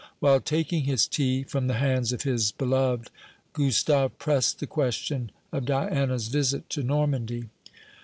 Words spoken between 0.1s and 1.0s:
While taking